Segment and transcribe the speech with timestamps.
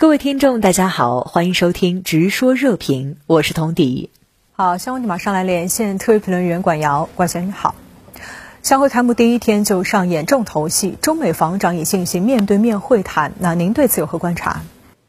[0.00, 4.08] 各位听众，大家好，欢迎收听《直说热评》，我是童迪。
[4.52, 7.74] 好，相关的马上来连线特约评论员管瑶，管先生好。
[8.62, 14.62] 相会开幕第一天就上演重头戏，中美防长也进行面对面会谈，那您对此有何观察？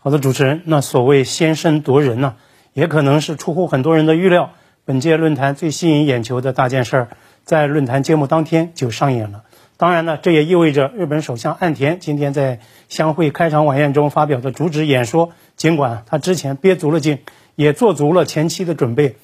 [0.00, 2.36] 好的，主持人，那所谓先声夺人呢，
[2.72, 4.52] 也可能是出乎很多人的预料。
[4.86, 7.08] 本届论坛最吸引眼球的大件事儿，
[7.44, 9.42] 在论坛揭幕当天就上演了。
[9.78, 12.58] 当然呢，这也意味着日本首相岸田今天在
[12.88, 17.20] 相会开场晚宴中发表的主旨演说，尽管他之前憋足了劲，
[17.54, 19.14] 也做足了前期的准备，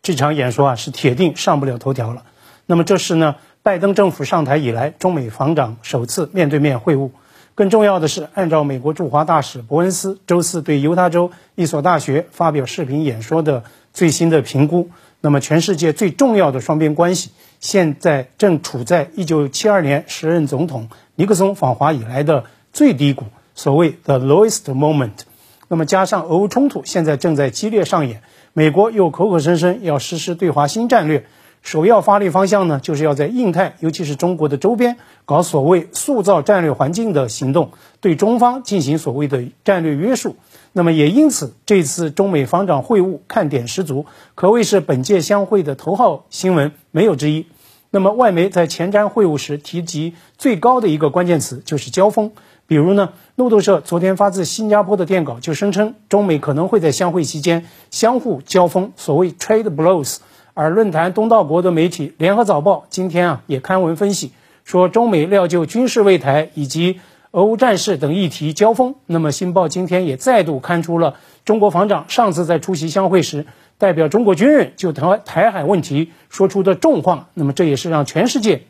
[0.00, 2.22] 这场演说啊是铁定上不了头条了。
[2.64, 7.10] 那么这是呢，拜登政府上台以来中美防长首次面对面会晤。
[7.56, 14.90] 更重要的是，按照美国驻华大使伯恩斯周四对犹他州一所大学发表视频演说的最新的评估。
[15.24, 25.20] 那么，全世界最重要的双边关系现在正处在1972年时任总统尼克松访华以来的最低谷，所谓 the lowest moment。
[25.68, 28.20] 那么，加上俄乌冲突现在正在激烈上演，
[28.52, 31.24] 美国又口口声声要实施对华新战略，
[31.62, 40.36] 首要发力方向呢，就是要在印太，尤其是中国的周边，搞所谓塑造战略环境的行动，对中方进行所谓的战略约束。
[40.72, 47.46] 那么也因此，这次中美防长会晤看点十足，可谓是本届相会的头号新闻，没有之一。
[47.90, 52.32] 那么外媒在前瞻会晤时提及最高的一个关键词就是交锋。
[52.66, 60.16] 比如呢，路透社昨天发自新加坡的电稿就声称，中美可能会在相会期间相互交锋，所谓 trade blows。
[60.54, 64.32] 而论坛东道国的媒体联合早报今天啊也刊文分析
[64.64, 67.00] 说，中美料就军事未台以及。
[67.34, 71.16] 俄乌战事等议题交锋，那么《新报》今天也再度刊出了
[71.46, 73.46] 中国防长上次在出席相会时，
[73.78, 77.30] 代表中国军人就台台海问题说出的重话。
[77.32, 78.64] 那么这也是让全世界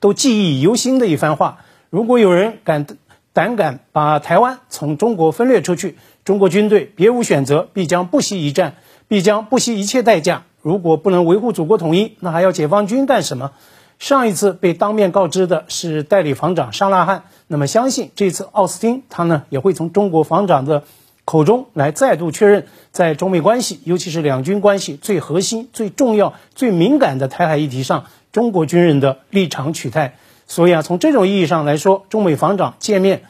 [0.00, 1.58] 都记忆犹新的一番话。
[1.88, 2.84] 如果有人敢
[3.32, 8.74] 胆敢把台湾从中国分裂出去，中国军队别无选择，必将不惜一战，
[9.06, 10.46] 必将不惜一切代价。
[10.62, 13.52] 如果不能维护祖国统一，那还要解放军干什么？
[13.98, 20.84] 上一次被当面告知的是代理防长沙拉汉，那么相信这次奥斯汀他呢也会从中国防长的
[21.24, 30.14] 口中来再度确认，在中美关系，尤其是两军关系最核心、最重要、最敏感的台海议题上，中国军人的立场取态。
[30.46, 33.22] 所以啊，从这种意义上来说，中美防长见面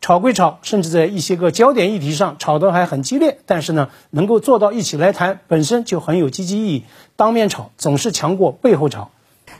[0.00, 6.84] 吵归吵，甚至在一些个焦点议题上吵得还很激烈，但是呢，能够坐到一起来谈，本身就很有积极意义。
[7.16, 9.10] 当面吵总是强过背后吵。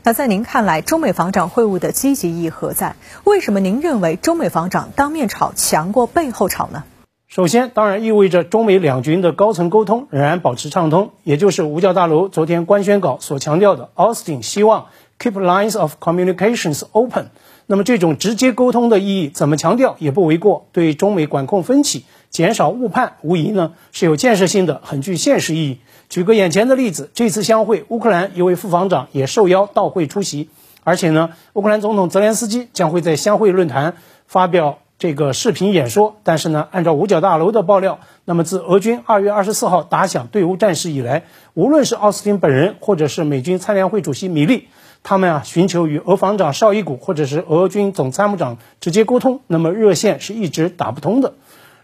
[0.03, 2.95] 那在您看来，中美防长会晤的积极意义何在？
[3.25, 6.83] 为什么您认为中美防长当面吵强过背后吵呢？
[7.27, 14.87] 首先，当然意味着中美两军的高层沟通仍然保持畅通，也就是五角大楼昨天官宣稿所强调的，Austin 希望
[15.19, 17.27] keep lines of communications open。
[17.71, 20.65] 那么这种直接沟通的意义，怎么强调也不为过。
[20.71, 25.77] 对中美管控分歧、减少误判，无疑呢是有建设性的，很具现实意义。
[26.09, 30.49] 举个眼前的例子，这次相会，乌克兰一位副防长也受邀到会出席，
[30.83, 36.15] 而且呢，乌克兰总统泽连斯基将会在相会论坛发表这个视频演说。
[36.23, 44.69] 但是呢，按照五角大楼的爆料，那么自俄军二月二十四号打响对乌战事以来，无论是奥斯汀本人，或者是美军参联会主席米利，
[45.03, 51.33] 他们啊寻求与俄防长绍伊古或者是俄军总参谋长直接沟通，那么热线是一直打不通的。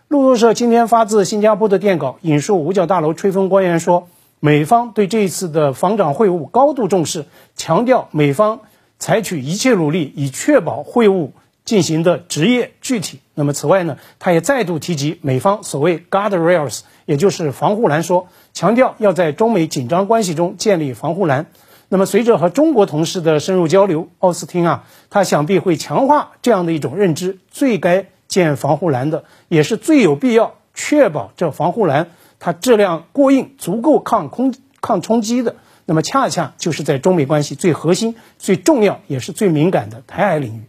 [0.07, 4.07] 路透社今天发自新加坡的电稿引述五角大楼吹风官员说。
[4.41, 8.59] 美方对这一次的防长会晤高度重视，强调美方
[8.99, 11.31] 采取一切努力以确保会晤
[11.63, 13.21] 进行的职业具体。
[13.33, 21.47] 那么此外呢，他也再度提及美方所谓 guardrails，也就是防护栏，说强调要在中美紧张关系中建立防护栏。
[21.87, 32.07] 那么随着和中国同事的深入交流，奥斯汀啊，他想必会强化这样的一种认知：最该建防护栏的，也是最有必要确保这防护栏。
[32.39, 40.61] 它质量过硬，足够抗空抗冲击的，那么恰恰就是在中美关系最核心、最重要也是最敏感的台海领域。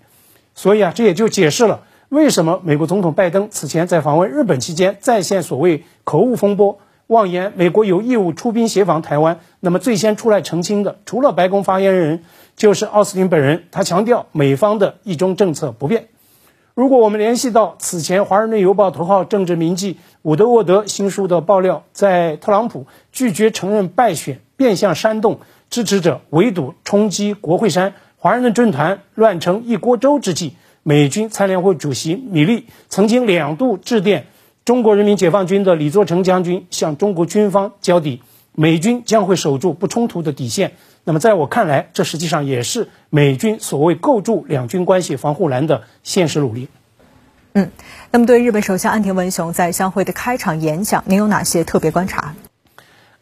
[0.54, 9.40] 所以啊，这也就解释了为什么美国总统拜登此前在访问日本期间再现所谓口误风波，妄言美国有义务出兵协防台湾。
[9.60, 12.22] 那么最先出来澄清的，除了白宫发言人，
[12.56, 13.64] 就是奥斯汀本人。
[13.70, 16.08] 他强调美方的一中政策不变。
[16.74, 30.52] 如果我们联系到此前《华盛顿邮报》头号政治名记伍德沃德新书的爆料，在特朗普拒绝承认败选、变相煽动支持者围堵冲击国会山、华盛顿政坛乱成一锅粥之际，
[30.82, 34.26] 美军参联会主席米利曾经两度致电
[34.66, 38.20] 中国人民解放军的李作成将军，向中国军方交底，
[38.50, 40.72] 美军将会守住不冲突的底线。
[41.04, 46.66] 那么，在我看来，这实际上也是美军所谓构筑两军关系防护栏的现实努力。
[47.52, 47.70] 嗯，
[48.10, 52.34] 那么对日本首相岸田文雄在相会的开场演讲，您有哪些特别观察？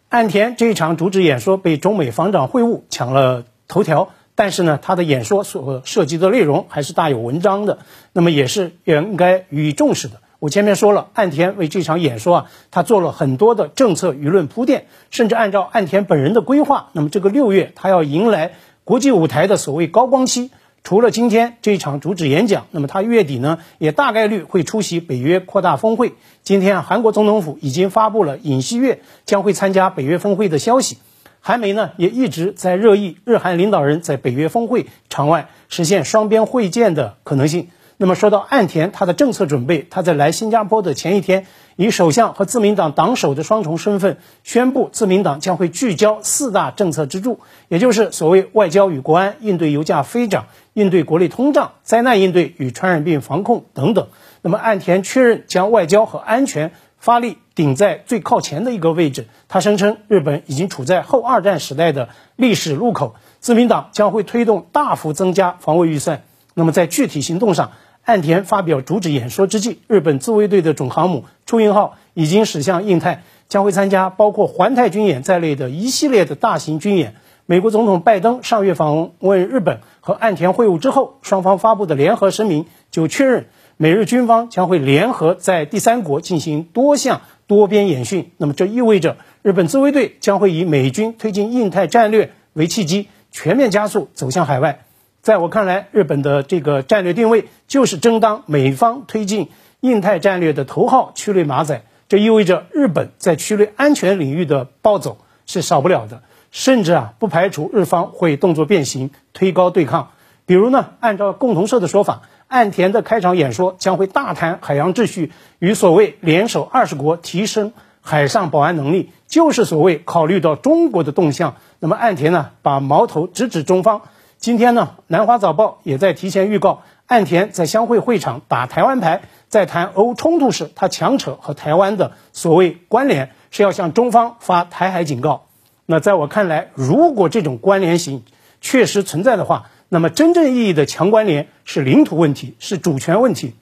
[0.08, 7.80] 岸田这一场主旨演说被中美防长会晤抢了头条，但是呢，他的演说所涉及的内容还是大有文章的，
[8.14, 10.22] 那么也是应该予以重视的。
[10.44, 18.52] 我前面说了，岸田为这场演说啊，他做了很多的政策舆论铺垫，甚至按照岸田本人的规划，那么这个六月他要迎来
[18.84, 20.50] 国际舞台的所谓高光期。
[20.82, 26.12] 除了今天这一场主旨演讲，那么他月底呢也大概率会出席北约扩大峰会。
[26.42, 30.98] 今天啊韩国总统府已经发布了尹锡悦将会参加北约峰会的消息。
[31.40, 37.68] 韩媒呢也一直在热议日韩领导人在北约峰会场外实现双边会见的可能性。
[37.96, 41.46] 那么说到岸田，他的政策准备，他在来新加坡的前一天，
[41.76, 47.38] 以首相和自民党党首的双重身份宣布，自民党将会聚焦四大政策支柱，
[47.68, 54.08] 也就是所谓外交与国安、应对油价飞涨、应对国内通胀、灾难应对与传染病防控等等。
[54.42, 59.28] 那么岸田确认将外交和安全发力顶在最靠前的一个位置。
[59.48, 66.24] 他声称，日本已经处在后二战时代的历史路口，自民党将会推动大幅增加防卫预算。
[66.56, 67.72] 那么在具体行动上，
[68.04, 77.14] 岸田发表主旨演说之际，日本自卫队的总航母出云号已经驶向印太，将会参加包括环太军演在内的一系列的大型军演。
[77.46, 83.46] 美国总统拜登上月访问日本和岸田会晤之后，双方发布的联合声明就确认，
[83.78, 88.32] 美日军方将会联合在第三国进行多项多边演训。
[88.36, 94.83] 那么这意味着日本自卫队将会以美军推进印太战略为契机，全面加速走向海外。
[95.24, 99.48] 在我看来，日本的这个战略定位就是争当美方推进
[99.80, 101.82] 印太战略的头号区内马仔。
[102.10, 105.16] 这意味着日本在区内安全领域的暴走
[105.46, 110.10] 是少不了的，甚至啊，不排除日方会动作变形，推高对抗。
[110.44, 117.72] 比如呢，按照共同社的说法，岸田的开场演说将会大谈海洋秩序与所谓联手二十国提升
[118.02, 121.56] 海上保安能力，就是所谓考虑到中国的动向。
[121.78, 124.02] 那么岸田呢，把矛头直指中方。
[124.44, 135.46] 今天呢，南华早报也在提前预告，岸田在相会会场打台湾牌，在谈俄乌冲突时，他强扯和台湾的所谓关联，是要向中方发台海警告。
[135.86, 138.22] 那在我看来，如果这种关联性
[138.60, 143.54] 确实存在的话，那么真正意义的强关联是领土问题，是主权问题。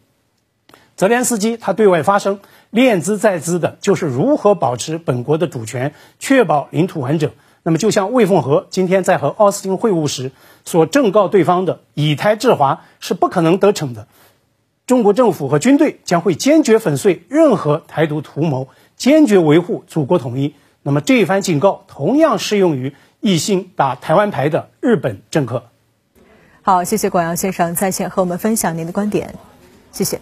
[0.96, 2.40] 泽连斯基他对外发声，
[2.70, 7.30] 练兹在兹的就是如何保持本国的主权，确保领土完整。
[7.64, 10.32] 那么，就像魏凤和今天在和奥斯汀会晤时
[10.64, 14.08] 所正告对方的“以台制华”是不可能得逞的。
[14.86, 18.66] 中国政府和军队将会坚决粉碎任何台独图谋，
[18.96, 20.54] 坚决维护祖国统一。
[20.82, 25.62] 那么，这一番警告同样适用于一心打台湾牌的日本政客。
[26.62, 29.34] 好，谢谢广阳先生在线和我们分享您的观点，
[29.92, 30.20] 谢谢。